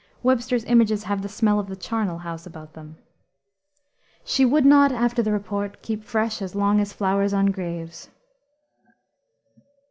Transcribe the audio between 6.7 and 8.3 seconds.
as flowers on graves."